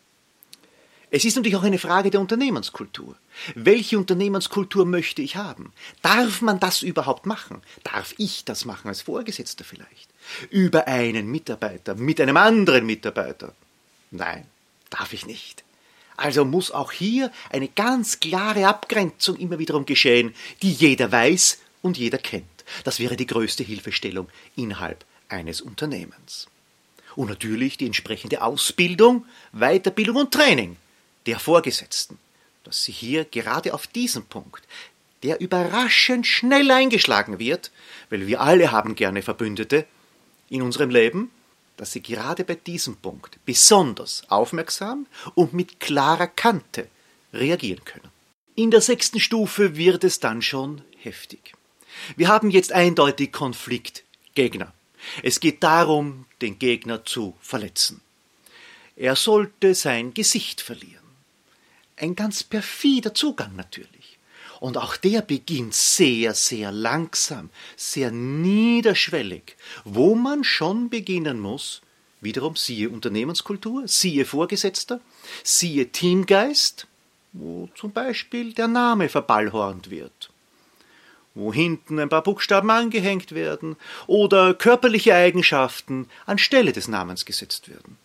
Es 1.10 1.24
ist 1.24 1.36
natürlich 1.36 1.56
auch 1.56 1.62
eine 1.62 1.78
Frage 1.78 2.10
der 2.10 2.20
Unternehmenskultur. 2.20 3.16
Welche 3.54 3.98
Unternehmenskultur 3.98 4.84
möchte 4.84 5.22
ich 5.22 5.36
haben? 5.36 5.72
Darf 6.02 6.42
man 6.42 6.60
das 6.60 6.82
überhaupt 6.82 7.24
machen? 7.24 7.62
Darf 7.82 8.14
ich 8.18 8.44
das 8.44 8.66
machen 8.66 8.88
als 8.88 9.02
Vorgesetzter 9.02 9.64
vielleicht? 9.64 10.08
Über 10.50 10.86
einen 10.86 11.30
Mitarbeiter 11.30 11.94
mit 11.94 12.20
einem 12.20 12.36
anderen 12.36 12.84
Mitarbeiter? 12.84 13.54
Nein, 14.10 14.44
darf 14.90 15.14
ich 15.14 15.24
nicht. 15.24 15.64
Also 16.18 16.44
muss 16.44 16.72
auch 16.72 16.92
hier 16.92 17.32
eine 17.50 17.68
ganz 17.68 18.20
klare 18.20 18.66
Abgrenzung 18.66 19.36
immer 19.36 19.58
wiederum 19.58 19.86
geschehen, 19.86 20.34
die 20.62 20.72
jeder 20.72 21.10
weiß 21.10 21.58
und 21.80 21.96
jeder 21.96 22.18
kennt. 22.18 22.44
Das 22.84 22.98
wäre 22.98 23.16
die 23.16 23.26
größte 23.26 23.62
Hilfestellung 23.62 24.28
innerhalb 24.56 25.06
eines 25.30 25.62
Unternehmens. 25.62 26.48
Und 27.16 27.28
natürlich 27.28 27.78
die 27.78 27.86
entsprechende 27.86 28.42
Ausbildung, 28.42 29.24
Weiterbildung 29.52 30.16
und 30.16 30.32
Training 30.32 30.76
der 31.28 31.38
Vorgesetzten, 31.38 32.18
dass 32.64 32.84
sie 32.84 32.92
hier 32.92 33.26
gerade 33.26 33.74
auf 33.74 33.86
diesen 33.86 34.24
Punkt, 34.24 34.62
der 35.22 35.40
überraschend 35.40 36.26
schnell 36.26 36.70
eingeschlagen 36.70 37.38
wird, 37.38 37.70
weil 38.08 38.26
wir 38.26 38.40
alle 38.40 38.72
haben 38.72 38.94
gerne 38.94 39.20
Verbündete 39.20 39.86
in 40.48 40.62
unserem 40.62 40.88
Leben, 40.88 41.30
dass 41.76 41.92
sie 41.92 42.00
gerade 42.00 42.44
bei 42.44 42.54
diesem 42.54 42.96
Punkt 42.96 43.38
besonders 43.44 44.22
aufmerksam 44.30 45.06
und 45.34 45.52
mit 45.52 45.80
klarer 45.80 46.28
Kante 46.28 46.88
reagieren 47.34 47.84
können. 47.84 48.10
In 48.54 48.70
der 48.70 48.80
sechsten 48.80 49.20
Stufe 49.20 49.76
wird 49.76 50.04
es 50.04 50.20
dann 50.20 50.40
schon 50.40 50.80
heftig. 50.96 51.52
Wir 52.16 52.28
haben 52.28 52.50
jetzt 52.50 52.72
eindeutig 52.72 53.32
Konfliktgegner. 53.32 54.72
Es 55.22 55.40
geht 55.40 55.62
darum, 55.62 56.24
den 56.40 56.58
Gegner 56.58 57.04
zu 57.04 57.36
verletzen. 57.40 58.00
Er 58.96 59.14
sollte 59.14 59.74
sein 59.74 60.14
Gesicht 60.14 60.60
verlieren. 60.60 60.97
Ein 62.00 62.14
ganz 62.14 62.44
perfider 62.44 63.14
Zugang 63.14 63.56
natürlich. 63.56 64.18
Und 64.60 64.76
auch 64.76 64.96
der 64.96 65.22
beginnt 65.22 65.74
sehr, 65.74 66.34
sehr 66.34 66.72
langsam, 66.72 67.50
sehr 67.76 68.10
niederschwellig, 68.10 69.56
wo 69.84 70.14
man 70.14 70.42
schon 70.42 70.90
beginnen 70.90 71.38
muss, 71.38 71.80
wiederum 72.20 72.56
siehe 72.56 72.90
Unternehmenskultur, 72.90 73.86
siehe 73.86 74.24
Vorgesetzter, 74.24 75.00
siehe 75.44 75.90
Teamgeist, 75.92 76.88
wo 77.32 77.68
zum 77.76 77.92
Beispiel 77.92 78.52
der 78.52 78.68
Name 78.68 79.08
verballhornt 79.08 79.90
wird, 79.90 80.30
wo 81.34 81.52
hinten 81.52 82.00
ein 82.00 82.08
paar 82.08 82.22
Buchstaben 82.24 82.70
angehängt 82.70 83.32
werden 83.32 83.76
oder 84.08 84.54
körperliche 84.54 85.14
Eigenschaften 85.14 86.08
anstelle 86.26 86.72
des 86.72 86.88
Namens 86.88 87.24
gesetzt 87.24 87.68
werden. 87.68 87.96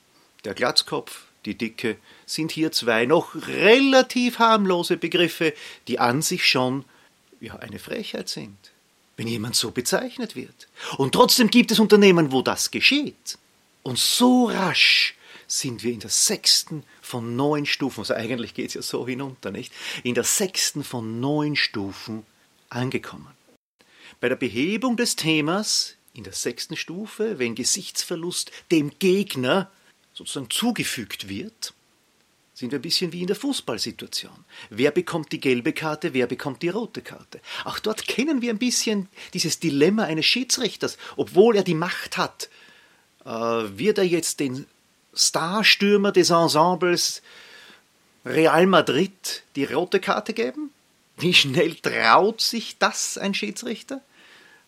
Der 0.45 0.53
Glatzkopf, 0.53 1.23
die 1.45 1.57
Dicke, 1.57 1.97
sind 2.25 2.51
hier 2.51 2.71
zwei 2.71 3.05
noch 3.05 3.35
relativ 3.35 4.39
harmlose 4.39 4.97
Begriffe, 4.97 5.53
die 5.87 5.99
an 5.99 6.21
sich 6.21 6.47
schon 6.47 6.85
ja, 7.39 7.55
eine 7.57 7.79
Frechheit 7.79 8.29
sind, 8.29 8.57
wenn 9.17 9.27
jemand 9.27 9.55
so 9.55 9.71
bezeichnet 9.71 10.35
wird. 10.35 10.67
Und 10.97 11.13
trotzdem 11.13 11.49
gibt 11.49 11.71
es 11.71 11.79
Unternehmen, 11.79 12.31
wo 12.31 12.41
das 12.41 12.71
geschieht. 12.71 13.37
Und 13.83 13.99
so 13.99 14.45
rasch 14.45 15.15
sind 15.47 15.83
wir 15.83 15.91
in 15.91 15.99
der 15.99 16.09
sechsten 16.09 16.83
von 17.01 17.35
neun 17.35 17.65
Stufen, 17.65 17.99
also 17.99 18.13
eigentlich 18.13 18.53
geht 18.53 18.69
es 18.69 18.73
ja 18.73 18.81
so 18.81 19.05
hinunter, 19.05 19.51
nicht? 19.51 19.73
In 20.03 20.15
der 20.15 20.23
sechsten 20.23 20.83
von 20.83 21.19
neun 21.19 21.55
Stufen 21.55 22.25
angekommen. 22.69 23.27
Bei 24.19 24.29
der 24.29 24.35
Behebung 24.35 24.97
des 24.97 25.15
Themas 25.15 25.95
in 26.13 26.23
der 26.23 26.33
sechsten 26.33 26.77
Stufe, 26.77 27.39
wenn 27.39 27.55
Gesichtsverlust 27.55 28.51
dem 28.71 28.91
Gegner 28.99 29.69
sozusagen 30.13 30.49
zugefügt 30.49 31.29
wird, 31.29 31.73
sind 32.53 32.71
wir 32.71 32.79
ein 32.79 32.83
bisschen 32.83 33.11
wie 33.11 33.21
in 33.21 33.27
der 33.27 33.35
Fußballsituation. 33.35 34.45
Wer 34.69 34.91
bekommt 34.91 35.31
die 35.31 35.39
gelbe 35.39 35.73
Karte, 35.73 36.13
wer 36.13 36.27
bekommt 36.27 36.61
die 36.61 36.69
rote 36.69 37.01
Karte? 37.01 37.41
Auch 37.65 37.79
dort 37.79 38.07
kennen 38.07 38.41
wir 38.41 38.51
ein 38.51 38.59
bisschen 38.59 39.09
dieses 39.33 39.59
Dilemma 39.59 40.03
eines 40.03 40.27
Schiedsrichters. 40.27 40.97
Obwohl 41.17 41.55
er 41.55 41.63
die 41.63 41.73
Macht 41.73 42.17
hat, 42.17 42.49
äh, 43.25 43.29
wird 43.29 43.97
er 43.97 44.03
jetzt 44.03 44.39
den 44.39 44.67
Starstürmer 45.15 46.11
des 46.11 46.29
Ensembles 46.29 47.21
Real 48.25 48.67
Madrid 48.67 49.43
die 49.55 49.65
rote 49.65 49.99
Karte 49.99 50.33
geben? 50.33 50.69
Wie 51.17 51.33
schnell 51.33 51.75
traut 51.75 52.41
sich 52.41 52.77
das 52.77 53.17
ein 53.17 53.33
Schiedsrichter? 53.33 54.01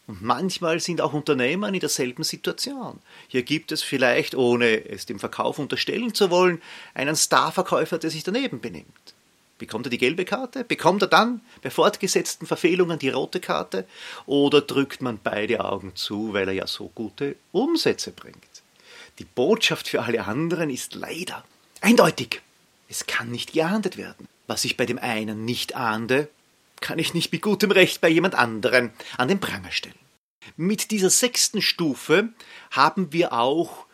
Und 0.08 0.22
manchmal 0.22 0.80
sind 0.80 1.02
auch 1.02 1.14
Unternehmer 1.14 1.68
in 1.70 1.80
derselben 1.80 2.24
Situation. 2.24 3.00
Hier 3.28 3.44
gibt 3.44 3.72
es 3.72 3.82
vielleicht, 3.82 4.36
ohne 4.36 4.88
es 4.88 5.06
dem 5.06 5.20
Verkauf 5.20 5.58
unterstellen 5.58 6.14
zu 6.14 6.30
wollen, 6.30 6.62
einen 6.94 7.16
Starverkäufer, 7.16 7.98
der 7.98 8.12
sich 8.12 8.24
daneben 8.24 8.62
benimmt. 8.62 9.14
Bekommt 9.58 9.88
er 9.88 9.90
die 9.90 9.98
gelbe 9.98 10.26
Karte? 10.26 10.64
Bekommt 10.64 11.02
er 11.02 11.08
dann 11.08 11.42
bei 11.64 11.70
fortgesetzten 11.70 12.46
Verfehlungen 12.46 13.00
die 13.00 13.10
rote 13.10 13.40
Karte? 13.40 13.86
Oder 14.26 14.62
drückt 14.62 15.02
man 15.02 15.18
beide 15.24 15.64
Augen 15.64 15.96
zu, 15.96 16.34
weil 16.34 16.50
er 16.50 16.54
ja 16.54 16.68
so 16.68 16.92
gute 16.94 17.36
Umsätze 17.52 18.12
bringt? 18.12 18.36
Die 19.18 19.26
Botschaft 19.26 19.88
für 19.88 20.04
alle 20.04 20.26
anderen 20.26 20.70
ist 20.70 20.94
leider 20.94 21.46
eindeutig. 21.80 22.42
Es 22.90 23.08
kann 23.08 23.32
nicht 23.32 23.54
geahndet 23.54 23.98
werden. 23.98 24.28
Was 24.46 24.66
ich 24.66 24.78
bei 24.78 24.86
dem 24.86 25.00
einen 25.00 25.46
nicht 25.46 25.76
ahnde, 25.76 26.28
kann 26.82 27.00
ich 27.00 27.14
nicht 27.14 27.32
mit 27.32 27.42
gutem 27.42 27.72
Recht 27.72 28.02
bei 28.02 28.10
jemand 28.10 28.36
anderen 28.36 28.92
an 29.18 29.28
den 29.28 29.40
Pranger 29.40 29.72
stellen. 29.72 29.96
Mit 30.58 30.92
dieser 30.92 31.10
sechsten 31.10 31.62
Stufe 31.62 32.30
haben 32.72 33.12
wir 33.12 33.34
auch 33.34 33.86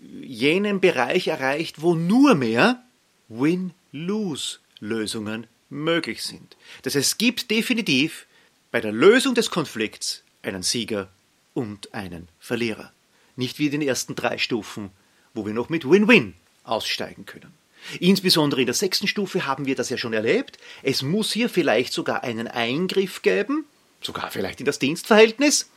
jenen 0.00 0.80
Bereich 0.80 1.28
erreicht, 1.28 1.80
wo 1.80 1.94
nur 1.94 2.34
mehr 2.34 2.82
Win-Lose-Lösungen 3.28 5.46
möglich 5.70 6.22
sind. 6.22 6.56
Das 6.82 6.94
heißt, 6.94 7.06
es 7.06 7.18
gibt 7.18 7.50
definitiv 7.50 8.26
bei 8.70 8.80
der 8.80 8.92
Lösung 8.92 9.34
des 9.34 9.50
Konflikts 9.50 10.22
einen 10.42 10.62
Sieger 10.62 11.08
und 11.54 11.94
einen 11.94 12.28
Verlierer. 12.38 12.92
Nicht 13.36 13.58
wie 13.58 13.66
in 13.66 13.72
den 13.72 13.82
ersten 13.82 14.14
drei 14.14 14.38
Stufen, 14.38 14.90
wo 15.32 15.46
wir 15.46 15.54
noch 15.54 15.68
mit 15.68 15.88
Win-Win 15.88 16.34
aussteigen 16.64 17.26
können. 17.26 17.52
Insbesondere 18.00 18.60
in 18.60 18.66
der 18.66 18.74
sechsten 18.74 19.06
Stufe 19.06 19.46
haben 19.46 19.66
wir 19.66 19.74
das 19.74 19.90
ja 19.90 19.98
schon 19.98 20.12
erlebt. 20.12 20.58
Es 20.82 21.02
muss 21.02 21.32
hier 21.32 21.48
vielleicht 21.48 21.92
sogar 21.92 22.24
einen 22.24 22.48
Eingriff 22.48 23.22
geben, 23.22 23.66
sogar 24.00 24.30
vielleicht 24.30 24.60
in 24.60 24.66
das 24.66 24.78
Dienstverhältnis. 24.78 25.70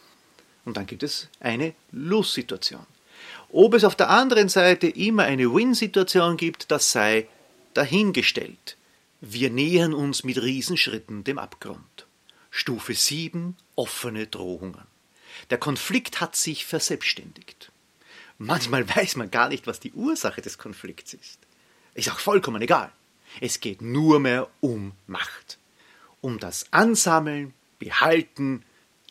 Und 0.65 0.77
dann 0.77 0.85
gibt 0.85 1.03
es 1.03 1.29
eine 1.39 1.73
Lose-Situation. 1.91 2.85
Ob 3.49 3.73
es 3.73 3.83
auf 3.83 3.95
der 3.95 4.09
anderen 4.09 4.49
Seite 4.49 4.87
immer 4.87 5.23
eine 5.23 5.53
Win-Situation 5.53 6.37
gibt, 6.37 6.71
das 6.71 6.91
sei 6.91 7.27
dahingestellt. 7.73 8.75
Wir 9.21 9.49
nähern 9.49 9.93
uns 9.93 10.23
mit 10.23 10.41
Riesenschritten 10.41 11.23
dem 11.23 11.39
Abgrund. 11.39 12.05
Stufe 12.51 12.93
7 12.93 13.55
offene 13.75 14.27
Drohungen. 14.27 14.81
Der 15.49 15.57
Konflikt 15.57 16.19
hat 16.19 16.35
sich 16.35 16.65
verselbstständigt. 16.65 17.71
Manchmal 18.37 18.87
weiß 18.95 19.15
man 19.15 19.31
gar 19.31 19.49
nicht, 19.49 19.67
was 19.67 19.79
die 19.79 19.93
Ursache 19.93 20.41
des 20.41 20.57
Konflikts 20.57 21.13
ist. 21.13 21.39
Ist 21.97 22.11
auch 22.11 22.19
vollkommen 22.19 22.61
egal. 22.61 22.91
Es 23.41 23.59
geht 23.59 23.81
nur 23.81 24.19
mehr 24.19 24.47
um 24.61 24.91
Macht. 25.07 25.57
Um 26.21 26.39
das 26.39 26.67
Ansammeln, 26.71 27.55
Behalten, 27.79 28.63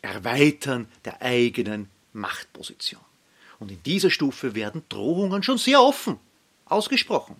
Erweitern 0.02 0.86
der 1.04 1.20
eigenen 1.20 1.90
Machtposition. 2.12 3.00
Und 3.58 3.72
in 3.72 3.82
dieser 3.82 4.10
Stufe 4.10 4.54
werden 4.54 4.84
Drohungen 4.88 5.42
schon 5.42 5.58
sehr 5.58 5.82
offen 5.82 6.20
ausgesprochen. 6.64 7.34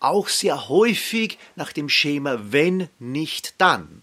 Auch 0.00 0.28
sehr 0.28 0.68
häufig 0.68 1.38
nach 1.54 1.72
dem 1.72 1.88
Schema 1.88 2.40
wenn 2.50 2.88
nicht 2.98 3.54
dann. 3.58 4.02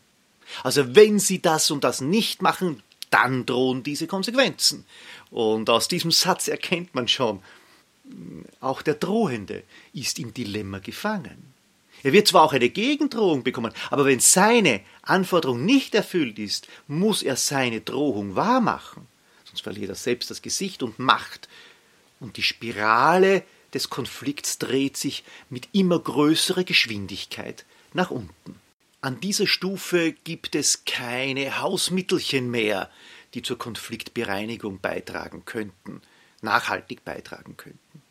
Also 0.63 0.95
wenn 0.95 1.19
Sie 1.19 1.41
das 1.41 1.71
und 1.71 1.83
das 1.83 1.99
nicht 1.99 2.41
machen, 2.41 2.81
dann 3.09 3.45
drohen 3.45 3.83
diese 3.83 4.07
Konsequenzen. 4.07 4.85
Und 5.29 5.69
aus 5.69 5.89
diesem 5.89 6.11
Satz 6.11 6.47
erkennt 6.47 6.95
man 6.95 7.09
schon, 7.09 7.41
auch 8.59 8.81
der 8.81 8.95
Drohende 8.95 9.63
ist 9.93 10.19
im 10.19 10.33
Dilemma 10.33 10.79
gefangen. 10.79 11.53
Er 12.03 12.13
wird 12.13 12.27
zwar 12.27 12.43
auch 12.43 12.53
eine 12.53 12.69
Gegendrohung 12.69 13.43
bekommen, 13.43 13.73
aber 13.89 14.05
wenn 14.05 14.19
seine 14.19 14.81
Anforderung 15.01 15.65
nicht 15.65 15.95
erfüllt 15.95 16.39
ist, 16.39 16.67
muss 16.87 17.23
er 17.23 17.35
seine 17.35 17.81
Drohung 17.81 18.35
wahrmachen. 18.35 19.07
Sonst 19.43 19.61
verliert 19.61 19.89
er 19.89 19.95
selbst 19.95 20.29
das 20.29 20.41
Gesicht 20.41 20.81
und 20.83 20.99
Macht. 20.99 21.49
Und 22.19 22.37
die 22.37 22.43
Spirale 22.43 23.43
des 23.73 23.89
Konflikts 23.89 24.59
dreht 24.59 24.97
sich 24.97 25.23
mit 25.49 25.69
immer 25.73 25.99
größerer 25.99 26.63
Geschwindigkeit 26.63 27.65
nach 27.93 28.11
unten. 28.11 28.55
An 29.01 29.19
dieser 29.19 29.47
Stufe 29.47 30.13
gibt 30.23 30.55
es 30.55 30.85
keine 30.85 31.59
Hausmittelchen 31.61 32.49
mehr, 32.51 32.89
die 33.33 33.41
zur 33.41 33.57
Konfliktbereinigung 33.57 34.79
beitragen 34.79 35.45
könnten, 35.45 36.01
nachhaltig 36.43 37.03
beitragen 37.05 37.57
könnten. 37.57 38.01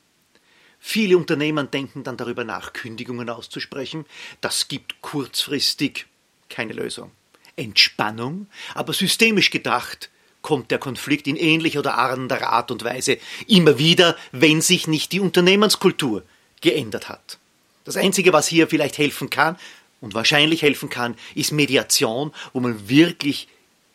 Viele 0.79 1.17
Unternehmer 1.17 1.65
denken 1.65 2.05
dann 2.05 2.17
darüber 2.17 2.45
nach, 2.45 2.73
Kündigungen 2.73 3.29
auszusprechen. 3.29 4.07
Das 4.41 4.69
gibt 4.69 5.01
kurzfristig 5.03 6.07
keine 6.49 6.73
Lösung. 6.73 7.11
Entspannung, 7.57 8.47
aber 8.75 8.93
systemisch 8.93 9.51
gedacht 9.51 10.11
kommt 10.43 10.71
der 10.71 10.79
Konflikt 10.79 11.27
in 11.27 11.37
ähnlicher 11.37 11.81
oder 11.81 11.99
anderer 11.99 12.51
Art 12.51 12.71
und 12.71 12.85
Weise 12.85 13.19
immer 13.49 13.79
wieder, 13.79 14.17
wenn 14.31 14.61
sich 14.61 14.87
nicht 14.87 15.13
die 15.13 15.21
Unternehmenskultur 15.21 16.23
geändert 16.61 17.09
hat. 17.09 17.39
Das 17.85 17.97
Einzige, 17.97 18.33
was 18.33 18.47
hier 18.47 18.69
vielleicht 18.69 18.99
helfen 18.99 19.31
kann 19.31 19.59
und 20.01 20.15
wahrscheinlich 20.15 20.63
helfen 20.63 20.89
kann, 20.89 21.17
ist 21.35 21.53
Mediation, 21.53 22.33
wo 22.53 22.61
man 22.61 22.89
wirklich 22.89 23.49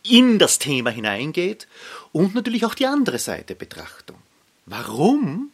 in 0.03 0.37
das 0.37 0.59
Thema 0.59 0.89
hineingeht 0.89 1.67
und 2.11 2.35
natürlich 2.35 2.65
auch 2.65 2.75
die 2.75 2.87
andere 2.87 3.19
Seite 3.19 3.55
Betrachtung. 3.55 4.17
Warum 4.65 5.51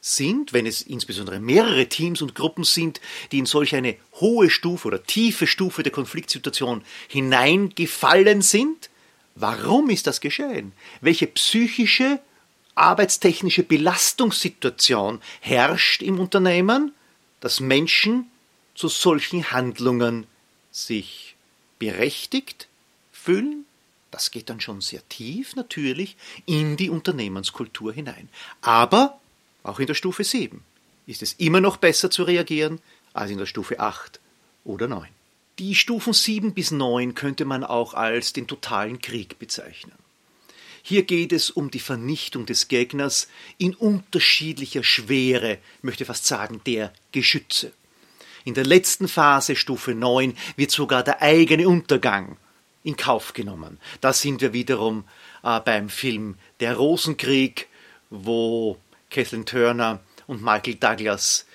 sind, 0.00 0.52
wenn 0.52 0.66
es 0.66 0.82
insbesondere 0.82 1.40
mehrere 1.40 1.88
Teams 1.88 2.22
und 2.22 2.34
Gruppen 2.34 2.64
sind, 2.64 3.00
die 3.32 3.38
in 3.38 3.46
solch 3.46 3.74
eine 3.74 3.96
hohe 4.14 4.48
Stufe 4.48 4.88
oder 4.88 5.02
tiefe 5.02 5.46
Stufe 5.46 5.82
der 5.82 5.92
Konfliktsituation 5.92 6.82
hineingefallen 7.08 8.42
sind, 8.42 8.88
warum 9.34 9.90
ist 9.90 10.06
das 10.06 10.20
geschehen? 10.20 10.72
Welche 11.00 11.26
psychische, 11.26 12.20
arbeitstechnische 12.74 13.62
Belastungssituation 13.62 15.20
herrscht 15.40 16.02
im 16.02 16.18
Unternehmen, 16.18 16.92
dass 17.40 17.60
Menschen 17.60 18.30
zu 18.74 18.88
solchen 18.88 19.50
Handlungen 19.50 20.26
sich 20.70 21.36
berechtigt 21.78 22.68
fühlen? 23.12 23.66
Das 24.10 24.30
geht 24.30 24.50
dann 24.50 24.60
schon 24.60 24.80
sehr 24.80 25.06
tief 25.08 25.54
natürlich 25.56 26.16
in 26.46 26.76
die 26.76 26.90
Unternehmenskultur 26.90 27.92
hinein. 27.92 28.28
Aber 28.60 29.20
auch 29.62 29.78
in 29.78 29.86
der 29.86 29.94
Stufe 29.94 30.24
7 30.24 30.62
ist 31.06 31.22
es 31.22 31.34
immer 31.34 31.60
noch 31.60 31.76
besser 31.76 32.10
zu 32.10 32.24
reagieren 32.24 32.80
als 33.12 33.30
in 33.30 33.38
der 33.38 33.46
Stufe 33.46 33.80
8 33.80 34.20
oder 34.64 34.88
9. 34.88 35.08
Die 35.58 35.74
Stufen 35.74 36.12
7 36.12 36.54
bis 36.54 36.70
9 36.70 37.14
könnte 37.14 37.44
man 37.44 37.64
auch 37.64 37.94
als 37.94 38.32
den 38.32 38.46
totalen 38.46 39.00
Krieg 39.00 39.38
bezeichnen. 39.38 39.92
Hier 40.82 41.02
geht 41.02 41.32
es 41.32 41.50
um 41.50 41.70
die 41.70 41.80
Vernichtung 41.80 42.46
des 42.46 42.68
Gegners 42.68 43.28
in 43.58 43.74
unterschiedlicher 43.74 44.82
Schwere, 44.82 45.58
möchte 45.82 46.06
fast 46.06 46.26
sagen, 46.26 46.62
der 46.64 46.92
Geschütze. 47.12 47.72
In 48.44 48.54
der 48.54 48.64
letzten 48.64 49.06
Phase, 49.06 49.56
Stufe 49.56 49.94
9, 49.94 50.34
wird 50.56 50.70
sogar 50.70 51.02
der 51.02 51.20
eigene 51.20 51.68
Untergang 51.68 52.38
in 52.82 52.96
Kauf 52.96 53.32
genommen. 53.32 53.78
Da 54.00 54.12
sind 54.12 54.40
wir 54.40 54.52
wiederum 54.52 55.04
äh, 55.42 55.60
beim 55.60 55.88
Film 55.88 56.36
Der 56.60 56.76
Rosenkrieg, 56.76 57.68
wo 58.10 58.78
Kathleen 59.10 59.46
Turner 59.46 60.00
und 60.26 60.42
Michael 60.42 60.76
Douglas 60.76 61.46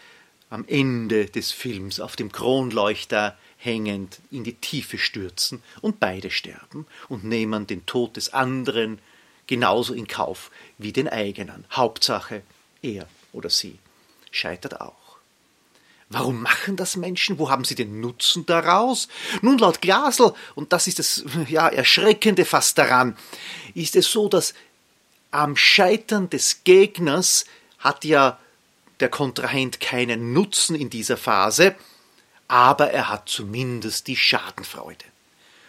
am 0.49 0.65
Ende 0.67 1.25
des 1.25 1.51
Films 1.51 1.99
auf 1.99 2.15
dem 2.15 2.31
Kronleuchter 2.31 3.37
hängend 3.57 4.19
in 4.29 4.43
die 4.43 4.53
Tiefe 4.53 4.97
stürzen 4.97 5.61
und 5.81 5.99
beide 5.99 6.29
sterben 6.29 6.85
und 7.09 7.23
nehmen 7.23 7.65
den 7.65 7.85
Tod 7.85 8.15
des 8.15 8.33
anderen 8.33 8.99
genauso 9.47 9.93
in 9.93 10.07
Kauf 10.07 10.51
wie 10.77 10.93
den 10.93 11.07
eigenen. 11.07 11.65
Hauptsache, 11.71 12.43
er 12.81 13.07
oder 13.33 13.49
sie 13.49 13.79
scheitert 14.31 14.81
auch. 14.81 15.04
Warum 16.17 16.41
machen 16.41 16.77
das 16.77 16.95
Menschen? 16.95 17.39
Wo 17.39 17.49
haben 17.49 17.65
sie 17.65 17.75
den 17.75 17.99
Nutzen 17.99 18.45
daraus? 18.45 19.09
Nun, 19.41 19.57
laut 19.57 19.81
Glasl, 19.81 20.33
und 20.55 20.71
das 20.71 20.87
ist 20.87 20.97
das 20.97 21.25
ja, 21.49 21.67
Erschreckende 21.67 22.45
fast 22.45 22.77
daran, 22.77 23.17
ist 23.73 23.97
es 23.97 24.09
so, 24.09 24.29
dass 24.29 24.53
am 25.31 25.57
Scheitern 25.57 26.29
des 26.29 26.63
Gegners 26.63 27.43
hat 27.79 28.05
ja 28.05 28.39
der 29.01 29.09
Kontrahent 29.09 29.81
keinen 29.81 30.31
Nutzen 30.31 30.77
in 30.77 30.89
dieser 30.89 31.17
Phase, 31.17 31.75
aber 32.47 32.91
er 32.91 33.09
hat 33.09 33.27
zumindest 33.27 34.07
die 34.07 34.15
Schadenfreude. 34.15 35.03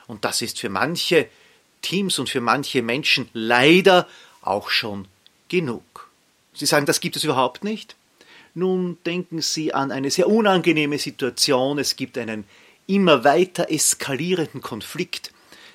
Und 0.06 0.24
das 0.24 0.42
ist 0.42 0.60
für 0.60 0.68
manche 0.68 1.28
Teams 1.82 2.20
und 2.20 2.30
für 2.30 2.40
manche 2.40 2.82
Menschen 2.82 3.28
leider 3.32 4.06
auch 4.42 4.70
schon 4.70 5.08
genug. 5.48 6.08
Sie 6.54 6.66
sagen, 6.66 6.86
das 6.86 7.00
gibt 7.00 7.16
es 7.16 7.24
überhaupt 7.24 7.64
nicht? 7.64 7.96
Nun 8.56 8.96
denken 9.04 9.42
Sie 9.42 9.74
an 9.74 9.92
eine 9.92 10.10
sehr 10.10 10.30
unangenehme 10.30 10.98
Situation. 10.98 11.78
Es 11.78 11.94
gibt 11.94 12.16
einen 12.16 12.44
immer 12.86 13.22
weiter 13.22 13.70
eskalierenden 13.70 14.62
Konflikt 14.62 15.30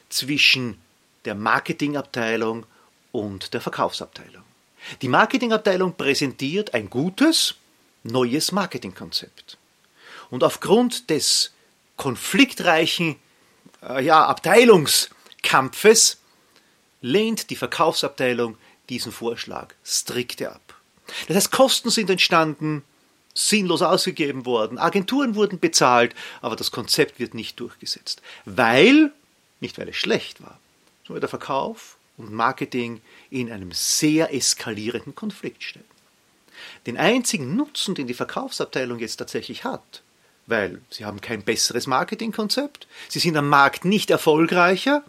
zwischen 0.10 0.80
der 1.26 1.36
Marketingabteilung 1.36 2.66
und 3.12 3.54
der 3.54 3.62
Verkaufsabteilung. 3.62 4.42
Die 5.04 5.10
Marketingabteilung 5.10 5.94
präsentiert 5.96 6.74
ein 6.74 6.90
gutes, 6.90 7.54
neues 8.02 8.52
Marketingkonzept. 8.52 9.60
Und 10.32 10.44
aufgrund 10.44 11.12
des 11.12 11.52
konfliktreichen 11.98 13.18
äh, 13.88 14.04
ja, 14.04 14.26
Abteilungskampfes 14.26 16.18
lehnt 17.02 17.52
die 17.52 17.56
Verkaufsabteilung 17.56 18.58
diesen 18.90 19.12
Vorschlag 19.12 19.76
strikte 19.84 20.52
ab. 20.52 20.71
Das 21.28 21.38
heißt, 21.38 21.52
Kosten 21.52 21.90
sind 21.90 22.10
entstanden, 22.10 22.84
sinnlos 23.34 23.82
ausgegeben 23.82 24.46
worden, 24.46 24.78
Agenturen 24.78 25.36
wurden 25.36 25.60
bezahlt, 25.60 26.16
aber 26.42 26.56
das 26.56 26.72
Konzept 26.72 27.20
wird 27.20 27.34
nicht 27.34 27.60
durchgesetzt. 27.60 28.22
Weil, 28.46 29.12
nicht 29.60 29.78
weil 29.78 29.90
es 29.90 29.96
schlecht 29.96 30.42
war, 30.42 30.60
sondern 31.06 31.22
der 31.22 31.30
Verkauf 31.30 31.98
und 32.18 32.32
Marketing 32.32 33.02
in 33.30 33.52
einem 33.52 33.72
sehr 33.72 34.34
eskalierenden 34.34 35.16
Konflikt 35.16 35.64
stehen. 35.64 35.86
Den 36.86 36.98
einzigen 36.98 37.56
Nutzen, 37.56 37.96
den 37.96 38.08
die 38.08 38.14
Verkaufsabteilung 38.14 39.00
jetzt 39.00 39.18
tatsächlich 39.18 39.64
hat, 39.64 40.04
weil 40.48 40.82
sie 40.90 41.06
haben 41.06 41.22
kein 41.22 41.44
besseres 41.44 41.88
Marketingkonzept, 41.88 42.88
sie 43.08 43.20
sind 43.20 43.38
am 43.38 43.48
Markt 43.48 43.86
nicht 43.86 44.10
erfolgreicher, 44.10 45.04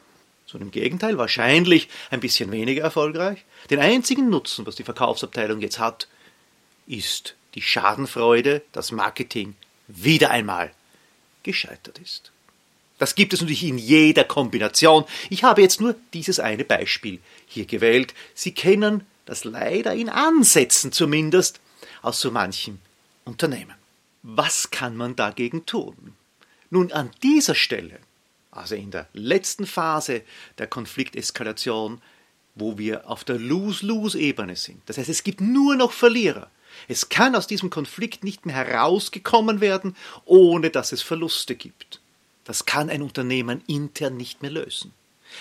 sondern 0.53 0.69
im 0.69 0.73
Gegenteil, 0.73 1.19
wahrscheinlich 1.19 1.89
ein 2.11 2.21
bisschen 2.21 2.53
weniger 2.53 2.83
erfolgreich. 2.83 3.45
Den 3.71 3.81
einzigen 3.81 4.29
Nutzen, 4.29 4.67
was 4.67 4.77
die 4.77 4.85
Verkaufsabteilung 4.85 5.61
jetzt 5.61 5.79
hat, 5.79 6.07
ist 6.87 7.35
die 7.55 7.63
Schadenfreude, 7.63 8.63
dass 8.73 8.93
Marketing 8.93 9.57
wieder 9.89 10.31
einmal 10.31 10.73
gescheitert 11.43 11.99
ist. 11.99 12.31
Das 12.99 13.15
gibt 13.15 13.33
es 13.33 13.41
natürlich 13.41 13.65
in 13.65 13.79
jeder 13.79 14.25
Kombination. 14.25 15.05
Ich 15.29 15.43
habe 15.43 15.63
jetzt 15.63 15.81
nur 15.81 15.97
dieses 16.13 16.39
eine 16.39 16.65
Beispiel 16.65 17.19
hier 17.47 17.65
gewählt. 17.65 18.15
Sie 18.35 18.53
kennen 18.53 19.05
das 19.25 19.45
leider 19.45 19.95
in 19.95 20.09
Ansätzen 20.09 20.93
zumindest 20.93 21.61
aus 22.03 22.21
so 22.21 22.31
manchem 22.31 22.79
Unternehmen. 23.25 23.75
Was 24.23 24.71
kann 24.71 24.97
man 24.97 25.17
dagegen 25.17 25.67
tun? 25.67 26.15
Nun, 26.71 26.93
an 26.93 27.11
dieser 27.23 27.55
Stelle, 27.55 27.99
also 28.53 28.75
in 28.75 28.91
der 28.91 29.09
letzten 29.15 29.67
Phase 29.67 30.23
der 30.59 30.69
Konflikteskalation, 30.69 32.01
wo 32.55 32.79
wir 32.79 33.09
auf 33.09 33.25
der 33.25 33.39
Lose-Lose-Ebene 33.39 34.57
sind, 34.57 34.83
das 34.87 34.99
heißt, 34.99 35.09
es 35.09 35.25
gibt 35.25 35.41
nur 35.41 35.75
noch 35.75 35.93
Verlierer. 35.93 36.51
Es 36.89 37.09
kann 37.09 37.35
aus 37.35 37.47
diesem 37.47 37.71
Konflikt 37.71 38.25
nicht 38.25 38.47
mehr 38.47 38.55
herausgekommen 38.55 39.61
werden, 39.61 39.97
ohne 40.25 40.71
dass 40.71 40.93
es 40.93 41.03
Verluste 41.03 41.55
gibt. 41.55 42.01
Das 42.45 42.65
kann 42.65 42.91
ein 42.91 43.03
Unternehmen 43.03 43.63
intern 43.67 44.17
nicht 44.17 44.43
mehr 44.43 44.51
lösen. 44.51 44.93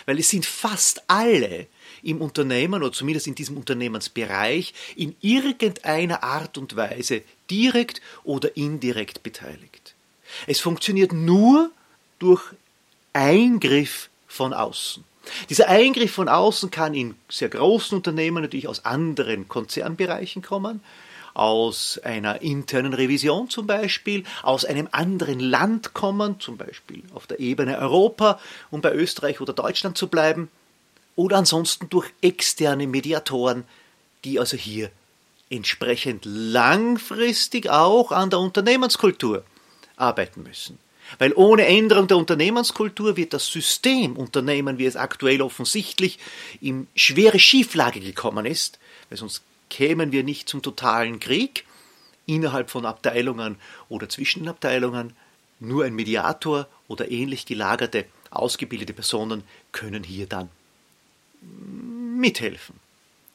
Weil 0.05 0.19
es 0.19 0.29
sind 0.29 0.45
fast 0.45 1.03
alle 1.07 1.67
im 2.01 2.21
Unternehmen 2.21 2.81
oder 2.81 2.93
zumindest 2.93 3.27
in 3.27 3.35
diesem 3.35 3.57
Unternehmensbereich 3.57 4.73
in 4.95 5.15
irgendeiner 5.19 6.23
Art 6.23 6.57
und 6.57 6.75
Weise 6.75 7.23
direkt 7.49 8.01
oder 8.23 8.55
indirekt 8.55 9.23
beteiligt. 9.23 9.95
Es 10.47 10.61
funktioniert 10.61 11.11
nur 11.11 11.71
durch 12.19 12.53
Eingriff 13.13 14.09
von 14.27 14.53
außen. 14.53 15.03
Dieser 15.49 15.67
Eingriff 15.67 16.13
von 16.13 16.29
außen 16.29 16.71
kann 16.71 16.93
in 16.93 17.15
sehr 17.29 17.49
großen 17.49 17.97
Unternehmen 17.97 18.41
natürlich 18.41 18.67
aus 18.67 18.85
anderen 18.85 19.47
Konzernbereichen 19.47 20.41
kommen, 20.41 20.81
aus 21.33 21.99
einer 22.03 22.41
internen 22.41 22.93
Revision 22.93 23.49
zum 23.49 23.67
Beispiel, 23.67 24.23
aus 24.41 24.65
einem 24.65 24.89
anderen 24.91 25.39
Land 25.39 25.93
kommen, 25.93 26.39
zum 26.39 26.57
Beispiel 26.57 27.03
auf 27.13 27.27
der 27.27 27.39
Ebene 27.39 27.77
Europa, 27.77 28.39
um 28.69 28.81
bei 28.81 28.93
Österreich 28.93 29.39
oder 29.39 29.53
Deutschland 29.53 29.97
zu 29.97 30.07
bleiben, 30.07 30.49
oder 31.15 31.37
ansonsten 31.37 31.89
durch 31.89 32.09
externe 32.21 32.87
Mediatoren, 32.87 33.65
die 34.23 34.39
also 34.39 34.57
hier 34.57 34.91
entsprechend 35.49 36.23
langfristig 36.25 37.69
auch 37.69 38.11
an 38.11 38.29
der 38.29 38.39
Unternehmenskultur 38.39 39.43
arbeiten 39.97 40.43
müssen. 40.43 40.79
Weil 41.19 41.33
ohne 41.35 41.65
Änderung 41.65 42.07
der 42.07 42.17
Unternehmenskultur 42.17 43.17
wird 43.17 43.33
das 43.33 43.47
System 43.47 44.15
Unternehmen, 44.15 44.77
wie 44.77 44.85
es 44.85 44.95
aktuell 44.95 45.41
offensichtlich 45.41 46.19
in 46.61 46.87
schwere 46.95 47.39
Schieflage 47.39 47.99
gekommen 47.99 48.45
ist, 48.45 48.79
weil 49.09 49.17
sonst 49.17 49.43
kämen 49.69 50.11
wir 50.11 50.23
nicht 50.23 50.49
zum 50.49 50.61
totalen 50.61 51.19
Krieg 51.19 51.65
innerhalb 52.25 52.69
von 52.69 52.85
Abteilungen 52.85 53.57
oder 53.89 54.09
zwischen 54.09 54.47
Abteilungen. 54.47 55.13
Nur 55.59 55.85
ein 55.85 55.93
Mediator 55.93 56.67
oder 56.87 57.11
ähnlich 57.11 57.45
gelagerte, 57.45 58.05
ausgebildete 58.31 58.93
Personen 58.93 59.43
können 59.71 60.03
hier 60.03 60.25
dann 60.25 60.49
mithelfen, 61.41 62.75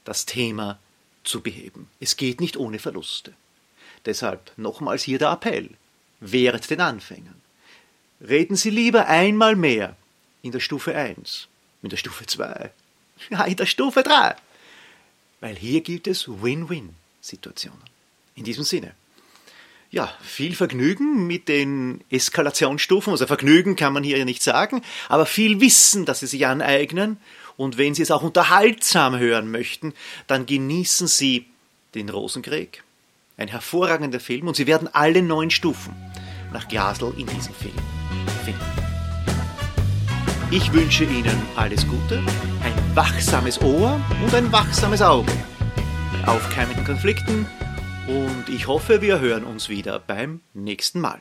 das 0.05 0.27
Thema 0.27 0.79
zu 1.25 1.41
beheben. 1.41 1.89
Es 2.01 2.17
geht 2.17 2.41
nicht 2.41 2.57
ohne 2.57 2.79
Verluste. 2.79 3.35
Deshalb 4.05 4.53
nochmals 4.57 5.03
hier 5.03 5.19
der 5.19 5.31
Appell. 5.31 5.71
Wehret 6.21 6.71
den 6.71 6.81
Anfängern. 6.81 7.41
Reden 8.20 8.57
Sie 8.57 8.70
lieber 8.70 9.07
einmal 9.07 9.57
mehr 9.57 9.96
in 10.42 10.52
der 10.52 10.61
Stufe 10.61 10.94
1, 10.94 11.48
in 11.83 11.90
der 11.90 11.96
Stufe 11.96 12.26
2, 12.26 12.70
ja, 13.31 13.44
in 13.44 13.57
der 13.57 13.66
Stufe 13.66 14.02
3. 14.02 14.37
Weil 15.40 15.57
hier 15.57 15.83
gilt 15.83 16.07
es 16.07 16.29
Win-Win-Situationen. 16.29 17.83
In 18.35 18.44
diesem 18.44 18.64
Sinne. 18.64 18.92
Ja, 19.90 20.12
viel 20.20 20.55
Vergnügen 20.55 21.26
mit 21.26 21.48
den 21.48 22.02
Eskalationsstufen. 22.11 23.12
Also 23.12 23.26
Vergnügen 23.26 23.76
kann 23.76 23.92
man 23.92 24.02
hier 24.02 24.18
ja 24.18 24.24
nicht 24.24 24.42
sagen, 24.42 24.83
aber 25.09 25.26
viel 25.26 25.61
Wissen, 25.61 26.05
das 26.05 26.20
Sie 26.20 26.26
sich 26.26 26.46
aneignen 26.46 27.18
und 27.57 27.79
wenn 27.79 27.94
Sie 27.94 28.02
es 28.02 28.11
auch 28.11 28.22
unterhaltsam 28.22 29.18
hören 29.18 29.50
möchten, 29.50 29.94
dann 30.26 30.46
genießen 30.46 31.07
Sie 31.07 31.46
den 31.94 32.09
Rosenkrieg. 32.09 32.83
Ein 33.37 33.48
hervorragender 33.48 34.20
Film 34.20 34.48
und 34.48 34.57
Sie 34.57 34.66
werden 34.66 34.88
alle 34.92 35.22
neun 35.22 35.50
Stufen 35.50 35.94
nach 36.52 36.68
Glasl 36.68 37.14
in 37.16 37.26
diesem 37.26 37.55
Film 37.55 37.95
finden. 38.46 38.61
Ich 40.50 40.72
wünsche 40.72 41.04
Ihnen 41.04 41.42
alles 41.56 41.87
Gute, 41.88 42.18
ein 42.62 42.96
wachsames 42.96 43.61
Ohr 43.61 44.00
und 44.22 44.35
ein 44.35 44.52
wachsames 44.52 45.02
Auge, 45.02 45.32
aufkeimenden 46.24 46.85
Konflikten 46.85 47.46
und 48.06 48.48
ich 48.48 48.68
hoffe, 48.68 49.02
wir 49.02 49.18
hören 49.18 49.42
uns 49.42 49.68
wieder 49.68 49.98
beim 49.98 50.40
nächsten 50.54 51.00
Mal. 51.00 51.20